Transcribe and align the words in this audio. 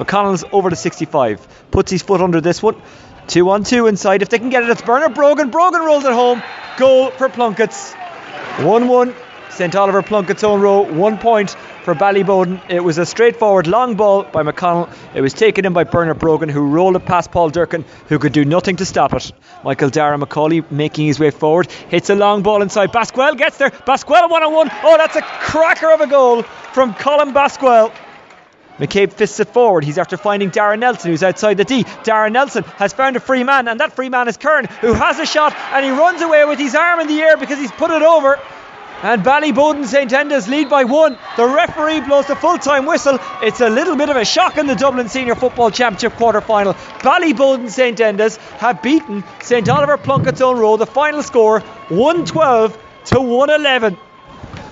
McConnell's 0.00 0.44
over 0.50 0.70
the 0.70 0.76
65. 0.76 1.46
Puts 1.70 1.90
his 1.92 2.02
foot 2.02 2.22
under 2.22 2.40
this 2.40 2.62
one. 2.62 2.80
Two 3.26 3.50
on 3.50 3.64
two 3.64 3.86
inside. 3.86 4.22
If 4.22 4.30
they 4.30 4.38
can 4.38 4.48
get 4.48 4.62
it, 4.62 4.70
it's 4.70 4.80
Bernard 4.80 5.14
Brogan. 5.14 5.50
Brogan 5.50 5.82
rolls 5.82 6.04
it 6.04 6.12
home. 6.12 6.42
Goal 6.78 7.10
for 7.10 7.28
Plunketts. 7.28 7.94
1 8.64 8.88
1. 8.88 9.14
St 9.50 9.76
Oliver 9.76 10.00
Plunkett's 10.00 10.42
Eoghan 10.42 10.60
Ruadh. 10.60 10.94
One 10.94 11.18
point 11.18 11.50
for 11.84 11.94
Ballyboden. 11.94 12.70
It 12.70 12.82
was 12.82 12.96
a 12.96 13.04
straightforward 13.04 13.66
long 13.66 13.96
ball 13.96 14.22
by 14.22 14.42
McConnell. 14.42 14.90
It 15.14 15.20
was 15.20 15.34
taken 15.34 15.66
in 15.66 15.74
by 15.74 15.84
Bernard 15.84 16.18
Brogan, 16.18 16.48
who 16.48 16.70
rolled 16.70 16.96
it 16.96 17.04
past 17.04 17.30
Paul 17.30 17.50
Durkin, 17.50 17.84
who 18.08 18.18
could 18.18 18.32
do 18.32 18.46
nothing 18.46 18.76
to 18.76 18.86
stop 18.86 19.12
it. 19.12 19.30
Michael 19.64 19.90
Darragh 19.90 20.18
Macauley 20.18 20.68
making 20.70 21.08
his 21.08 21.20
way 21.20 21.30
forward. 21.30 21.70
Hits 21.70 22.08
a 22.08 22.14
long 22.14 22.42
ball 22.42 22.62
inside. 22.62 22.90
Basquel 22.90 23.36
gets 23.36 23.58
there. 23.58 23.70
Basquel 23.70 24.30
one 24.30 24.42
on 24.42 24.54
one. 24.54 24.70
Oh, 24.82 24.96
that's 24.96 25.16
a 25.16 25.22
cracker 25.22 25.92
of 25.92 26.00
a 26.00 26.06
goal 26.06 26.42
from 26.42 26.94
Colin 26.94 27.34
Basquel. 27.34 27.92
McCabe 28.80 29.12
fists 29.12 29.38
it 29.40 29.48
forward. 29.48 29.84
He's 29.84 29.98
after 29.98 30.16
finding 30.16 30.50
Darren 30.50 30.78
Nelson, 30.78 31.10
who's 31.10 31.22
outside 31.22 31.58
the 31.58 31.64
D. 31.64 31.84
Darren 31.84 32.32
Nelson 32.32 32.64
has 32.64 32.94
found 32.94 33.16
a 33.16 33.20
free 33.20 33.44
man, 33.44 33.68
and 33.68 33.78
that 33.80 33.92
free 33.92 34.08
man 34.08 34.26
is 34.26 34.38
Kern, 34.38 34.64
who 34.80 34.94
has 34.94 35.18
a 35.18 35.26
shot, 35.26 35.54
and 35.72 35.84
he 35.84 35.90
runs 35.90 36.22
away 36.22 36.46
with 36.46 36.58
his 36.58 36.74
arm 36.74 36.98
in 37.00 37.06
the 37.06 37.20
air 37.20 37.36
because 37.36 37.58
he's 37.58 37.70
put 37.72 37.90
it 37.90 38.02
over. 38.02 38.40
And 39.02 39.22
Ballyboden 39.22 39.86
St 39.86 40.10
Enda's 40.12 40.46
lead 40.46 40.68
by 40.68 40.84
one. 40.84 41.18
The 41.36 41.46
referee 41.46 42.00
blows 42.00 42.26
the 42.26 42.36
full 42.36 42.58
time 42.58 42.84
whistle. 42.84 43.18
It's 43.42 43.60
a 43.60 43.70
little 43.70 43.96
bit 43.96 44.10
of 44.10 44.16
a 44.16 44.26
shock 44.26 44.58
in 44.58 44.66
the 44.66 44.74
Dublin 44.74 45.08
Senior 45.08 45.34
Football 45.36 45.70
Championship 45.70 46.18
quarter 46.18 46.42
final. 46.42 46.74
Ballyboden 46.74 47.70
St 47.70 47.98
Enda's 47.98 48.36
have 48.36 48.82
beaten 48.82 49.24
St 49.40 49.66
Oliver 49.70 49.96
Plunkett's 49.96 50.40
Eoghan 50.40 50.56
Ruadh. 50.56 50.78
The 50.78 50.86
final 50.86 51.22
score 51.22 51.60
112 51.60 52.78
to 53.06 53.20
111. 53.20 53.96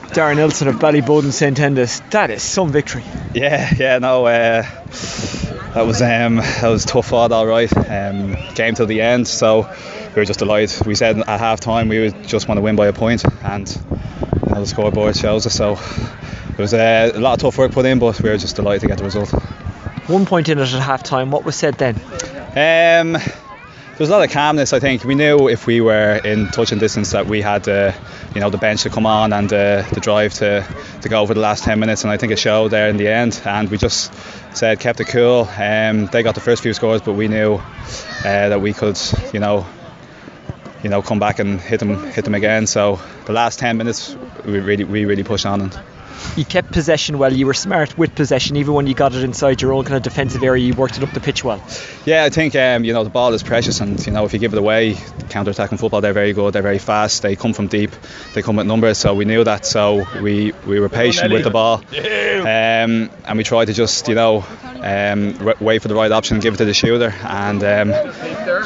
Darren 0.09 0.37
Nelson 0.37 0.69
of 0.69 0.77
Ballyboden 0.77 1.33
St 1.33 1.59
Enda's. 1.59 2.01
That 2.11 2.31
is 2.31 2.43
some 2.43 2.73
victory. 2.73 3.05
Yeah, 3.35 3.73
yeah, 3.77 3.99
no, 3.99 4.27
uh, 4.27 4.63
that 5.75 5.87
was 5.87 6.01
um, 6.01 6.37
that 6.37 6.69
was 6.69 6.85
tough 6.85 7.09
fought, 7.09 7.31
all 7.31 7.47
right. 7.47 7.71
Um, 7.77 8.35
came 8.55 8.75
to 8.77 8.87
the 8.87 9.03
end, 9.03 9.29
so 9.29 9.69
we 10.09 10.15
were 10.15 10.25
just 10.25 10.39
delighted. 10.39 10.87
We 10.87 10.95
said 10.95 11.19
at 11.19 11.41
half 11.41 11.61
time 11.61 11.89
we 11.89 12.01
would 12.01 12.27
just 12.27 12.49
want 12.49 12.59
to 12.59 12.63
win 12.63 12.75
by 12.75 12.87
a 12.87 12.93
point, 12.93 13.25
and 13.45 13.69
you 13.69 14.55
know, 14.55 14.61
the 14.61 14.67
scoreboard 14.67 15.17
shows 15.17 15.47
us. 15.47 15.55
So 15.55 15.73
it 15.73 16.59
was 16.59 16.75
uh, 16.75 17.13
a 17.15 17.21
lot 17.21 17.35
of 17.35 17.41
tough 17.41 17.59
work 17.59 17.73
put 17.73 17.87
in, 17.87 17.99
but 17.99 18.21
we 18.21 18.31
were 18.31 18.39
just 18.39 18.57
delighted 18.57 18.81
to 18.81 18.87
get 18.89 18.99
the 18.99 19.05
result. 19.05 19.31
One 20.09 20.25
point 20.25 20.49
in 20.49 20.59
it 20.59 20.73
at 20.73 20.83
half 20.83 21.03
time. 21.03 21.31
What 21.31 21.45
was 21.45 21.55
said 21.55 21.75
then? 21.75 21.97
Um, 22.57 23.19
was 23.99 24.11
a 24.11 24.13
lot 24.13 24.25
of 24.25 24.31
calmness. 24.31 24.73
I 24.73 24.79
think 24.79 25.03
we 25.03 25.17
knew 25.17 25.49
if 25.49 25.67
we 25.67 25.81
were 25.81 26.21
in 26.25 26.47
touching 26.49 26.79
distance 26.79 27.11
that 27.11 27.27
we 27.27 27.41
had, 27.41 27.69
uh, 27.69 27.93
you 28.33 28.41
know, 28.41 28.49
the 28.49 28.57
bench 28.57 28.85
to 28.85 28.91
come 28.91 29.07
on 29.07 29.33
and 29.33 29.53
uh, 29.53 29.83
the 29.91 29.99
drive 30.01 30.35
to, 30.35 30.65
to 31.03 31.09
go 31.09 31.21
over 31.21 31.35
the 31.35 31.41
last 31.41 31.65
10 31.65 31.81
minutes, 31.81 32.05
and 32.05 32.13
I 32.13 32.17
think 32.17 32.31
it 32.31 32.39
showed 32.39 32.71
there 32.71 32.89
in 32.89 32.97
the 32.97 33.09
end. 33.09 33.43
And 33.45 33.69
we 33.69 33.77
just 33.77 34.13
said 34.55 34.79
kept 34.79 35.01
it 35.01 35.09
cool. 35.09 35.49
Um, 35.59 36.07
they 36.07 36.23
got 36.23 36.37
the 36.37 36.41
first 36.41 36.63
few 36.63 36.75
scores, 36.75 37.03
but 37.03 37.15
we 37.15 37.27
knew 37.27 37.55
uh, 37.55 37.63
that 38.23 38.61
we 38.61 38.73
could, 38.73 39.01
you 39.33 39.41
know, 39.41 39.67
you 40.85 40.91
know, 40.91 41.03
come 41.03 41.19
back 41.19 41.41
and 41.41 41.61
hit 41.61 41.81
them, 41.81 42.05
hit 42.13 42.25
them 42.25 42.35
again. 42.35 42.69
So 42.69 43.01
the 43.25 43.33
last 43.33 43.59
10 43.59 43.79
minutes, 43.79 44.17
we 44.45 44.61
really, 44.61 44.85
we 44.85 45.07
really 45.07 45.25
pushed 45.25 45.45
on 45.45 45.61
and 45.61 45.81
you 46.37 46.45
kept 46.45 46.73
possession 46.73 47.19
well. 47.19 47.33
You 47.33 47.47
were 47.47 47.55
smart 47.55 47.97
with 47.99 48.15
possession, 48.15 48.57
even 48.57 48.75
when 48.75 48.87
you 48.87 48.95
got 48.95 49.15
it 49.15 49.25
inside 49.25 49.61
your 49.63 49.73
own 49.73 49.85
kind 49.85 49.97
of 49.97 50.03
defensive 50.03 50.43
area. 50.43 50.65
You 50.65 50.75
worked 50.75 50.97
it 50.97 51.03
up 51.03 51.13
the 51.13 51.21
pitch 51.21 51.45
well. 51.45 51.63
Yeah, 52.05 52.25
I 52.25 52.31
think 52.31 52.55
um, 52.55 52.85
you 52.85 52.93
know 52.93 53.05
the 53.05 53.11
ball 53.11 53.33
is 53.35 53.43
precious, 53.43 53.81
and 53.81 54.05
you 54.07 54.13
know 54.13 54.25
if 54.25 54.33
you 54.33 54.39
give 54.39 54.53
it 54.53 54.59
away, 54.59 54.97
counter-attacking 55.31 55.79
football, 55.79 56.01
they're 56.01 56.13
very 56.13 56.33
good. 56.33 56.53
They're 56.53 56.63
very 56.63 56.79
fast. 56.79 57.23
They 57.23 57.37
come 57.37 57.53
from 57.53 57.67
deep. 57.67 57.91
They 58.35 58.43
come 58.43 58.57
with 58.57 58.67
numbers. 58.67 58.99
So 58.99 59.15
we 59.15 59.25
knew 59.25 59.45
that. 59.45 59.67
So 59.67 60.07
we 60.21 60.53
we 60.67 60.81
were 60.81 60.89
patient 60.89 61.33
with 61.33 61.45
the 61.45 61.51
ball, 61.51 61.83
um, 61.93 63.11
and 63.25 63.37
we 63.37 63.45
tried 63.45 63.67
to 63.67 63.73
just 63.73 64.09
you 64.09 64.15
know 64.15 64.45
um, 64.81 65.55
wait 65.61 65.83
for 65.83 65.89
the 65.89 65.95
right 65.95 66.13
option, 66.13 66.41
give 66.41 66.55
it 66.55 66.59
to 66.59 66.65
the 66.65 66.75
shooter, 66.75 67.15
and 67.23 67.63
um, 67.65 67.89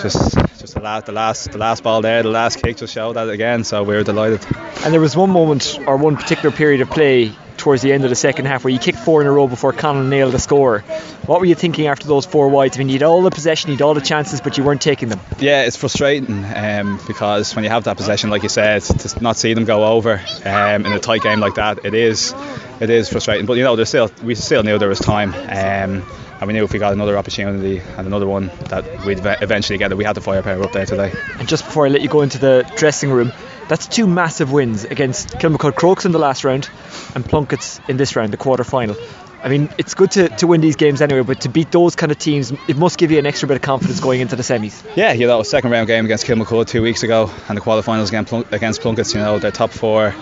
just 0.02 0.34
just 0.58 0.74
the 0.74 0.80
last 0.80 1.06
the 1.06 1.12
last 1.12 1.52
the 1.52 1.58
last 1.58 1.82
ball 1.82 2.02
there, 2.02 2.22
the 2.22 2.30
last 2.30 2.62
kick 2.62 2.76
just 2.76 2.92
showed 2.92 3.14
that 3.14 3.28
again. 3.28 3.64
So 3.64 3.82
we 3.82 3.94
were 3.94 4.04
delighted. 4.04 4.44
And 4.84 4.92
there 4.92 5.00
was 5.00 5.16
one 5.16 5.30
moment 5.30 5.78
or 5.86 5.96
one 5.96 6.16
particular 6.16 6.54
period 6.54 6.80
of 6.80 6.90
play 6.90 7.31
towards 7.56 7.82
the 7.82 7.92
end 7.92 8.04
of 8.04 8.10
the 8.10 8.16
second 8.16 8.46
half 8.46 8.64
where 8.64 8.72
you 8.72 8.78
kicked 8.78 8.98
four 8.98 9.20
in 9.20 9.26
a 9.26 9.32
row 9.32 9.46
before 9.46 9.72
Conall 9.72 10.08
nailed 10.08 10.32
the 10.32 10.38
score. 10.38 10.80
What 11.26 11.40
were 11.40 11.46
you 11.46 11.54
thinking 11.54 11.86
after 11.86 12.06
those 12.06 12.26
four 12.26 12.48
wides? 12.48 12.76
I 12.76 12.78
mean, 12.78 12.88
you 12.88 12.94
had 12.94 13.02
all 13.02 13.22
the 13.22 13.30
possession, 13.30 13.70
you 13.70 13.76
had 13.76 13.82
all 13.82 13.94
the 13.94 14.00
chances, 14.00 14.40
but 14.40 14.58
you 14.58 14.64
weren't 14.64 14.82
taking 14.82 15.08
them. 15.08 15.20
Yeah, 15.38 15.62
it's 15.64 15.76
frustrating 15.76 16.44
um, 16.44 17.00
because 17.06 17.54
when 17.54 17.64
you 17.64 17.70
have 17.70 17.84
that 17.84 17.96
possession, 17.96 18.30
like 18.30 18.42
you 18.42 18.48
said, 18.48 18.82
to 18.82 19.22
not 19.22 19.36
see 19.36 19.54
them 19.54 19.64
go 19.64 19.84
over 19.84 20.20
um, 20.44 20.86
in 20.86 20.92
a 20.92 20.98
tight 20.98 21.22
game 21.22 21.40
like 21.40 21.54
that, 21.54 21.84
it 21.84 21.94
is 21.94 22.34
it 22.82 22.90
is 22.90 23.08
frustrating. 23.08 23.46
But 23.46 23.54
you 23.54 23.62
know, 23.62 23.76
there's 23.76 23.88
still 23.88 24.10
we 24.22 24.34
still 24.34 24.62
knew 24.64 24.78
there 24.78 24.88
was 24.88 24.98
time. 24.98 25.32
Um, 25.34 26.04
and 26.42 26.48
we 26.48 26.54
knew 26.54 26.64
if 26.64 26.72
we 26.72 26.80
got 26.80 26.92
another 26.92 27.16
opportunity 27.16 27.78
and 27.78 28.04
another 28.04 28.26
one 28.26 28.48
that 28.68 29.04
we'd 29.06 29.20
eventually 29.24 29.78
get 29.78 29.92
it. 29.92 29.96
We 29.96 30.02
had 30.02 30.16
the 30.16 30.20
firepower 30.20 30.60
up 30.64 30.72
there 30.72 30.86
today. 30.86 31.12
And 31.38 31.48
just 31.48 31.64
before 31.64 31.86
I 31.86 31.88
let 31.88 32.02
you 32.02 32.08
go 32.08 32.22
into 32.22 32.38
the 32.38 32.68
dressing 32.76 33.12
room, 33.12 33.32
that's 33.68 33.86
two 33.86 34.08
massive 34.08 34.50
wins 34.50 34.82
against 34.82 35.28
Kilmacud 35.38 35.76
Crokes 35.76 36.04
in 36.04 36.10
the 36.10 36.18
last 36.18 36.42
round 36.42 36.68
and 37.14 37.24
Plunkett's 37.24 37.80
in 37.88 37.96
this 37.96 38.16
round, 38.16 38.32
the 38.32 38.36
quarter 38.36 38.64
final. 38.64 38.96
I 39.44 39.48
mean, 39.48 39.68
it's 39.78 39.94
good 39.94 40.10
to, 40.12 40.28
to 40.28 40.48
win 40.48 40.60
these 40.60 40.74
games 40.74 41.00
anyway, 41.00 41.22
but 41.22 41.42
to 41.42 41.48
beat 41.48 41.70
those 41.70 41.94
kind 41.94 42.10
of 42.10 42.18
teams, 42.18 42.52
it 42.68 42.76
must 42.76 42.98
give 42.98 43.12
you 43.12 43.18
an 43.18 43.26
extra 43.26 43.46
bit 43.46 43.56
of 43.56 43.62
confidence 43.62 44.00
going 44.00 44.20
into 44.20 44.34
the 44.34 44.42
semis. 44.42 44.84
Yeah, 44.96 45.12
you 45.12 45.28
know, 45.28 45.42
second 45.44 45.70
round 45.70 45.86
game 45.86 46.04
against 46.04 46.26
Kilmacud 46.26 46.66
two 46.66 46.82
weeks 46.82 47.04
ago, 47.04 47.30
and 47.48 47.56
the 47.56 47.60
quarterfinals 47.60 48.08
against, 48.08 48.52
against 48.52 48.80
Plunkett's. 48.82 49.14
You 49.14 49.20
know, 49.20 49.38
they're 49.38 49.50
top 49.50 49.70
four. 49.70 50.14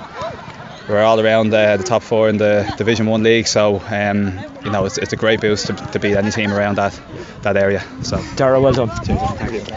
We're 0.90 1.04
all 1.04 1.20
around 1.20 1.54
uh, 1.54 1.76
the 1.76 1.84
top 1.84 2.02
four 2.02 2.28
in 2.28 2.38
the 2.38 2.74
Division 2.76 3.06
One 3.06 3.22
league, 3.22 3.46
so 3.46 3.80
um, 3.90 4.40
you 4.64 4.72
know 4.72 4.86
it's, 4.86 4.98
it's 4.98 5.12
a 5.12 5.16
great 5.16 5.40
boost 5.40 5.68
to, 5.68 5.72
to 5.74 6.00
beat 6.00 6.16
any 6.16 6.32
team 6.32 6.52
around 6.52 6.78
that 6.78 7.00
that 7.42 7.56
area. 7.56 7.84
So, 8.02 8.20
Dara, 8.34 8.60
well 8.60 8.72
done. 8.72 8.90
Cheers, 9.04 9.20
thank 9.20 9.68
you. 9.68 9.76